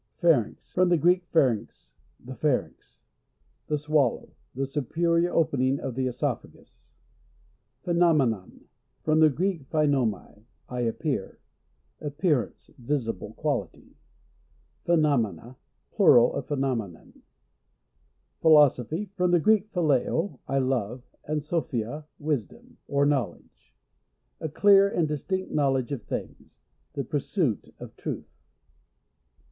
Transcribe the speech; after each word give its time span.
Pharynx.— 0.17 0.73
From 0.73 0.89
the 0.89 0.97
Greek, 0.97 1.31
pharugx, 1.31 1.93
the 2.19 2.33
pharynx. 2.33 3.03
The 3.67 3.77
swallow. 3.77 4.29
Th6 4.55 4.69
superior 4.69 5.31
opening 5.31 5.79
of 5.79 5.93
the 5.93 6.07
(Esophagus. 6.07 6.95
Phenomenon.— 7.83 8.61
From 9.05 9.19
the 9.19 9.29
Greek, 9.29 9.67
phai 9.69 9.85
nomai, 9.87 10.43
I 10.67 10.79
appear. 10.79 11.39
Appearance; 11.99 12.71
visi 12.79 13.11
ble 13.11 13.33
quality. 13.33 13.95
Phenomena.— 14.85 15.57
Plural 15.95 16.33
of 16.33 16.47
Phenomenon 16.47 17.21
Philosophy.— 18.41 19.11
From 19.15 19.29
the 19.29 19.39
Greek 19.39 19.71
phileo, 19.71 20.39
I 20.47 20.57
love, 20.57 21.03
and 21.25 21.43
sophia, 21.43 22.07
wisdom 22.17 22.77
or 22.87 23.05
knowledge. 23.05 23.75
A 24.39 24.49
clear 24.49 24.89
and 24.89 25.07
distinct 25.07 25.51
knowledge 25.51 25.91
of 25.91 26.01
things. 26.01 26.57
The 26.93 27.03
pursuit 27.03 27.75
of 27.79 27.95
truth. 27.97 28.41